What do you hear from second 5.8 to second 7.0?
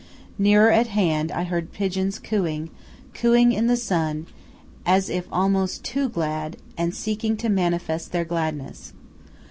too glad, and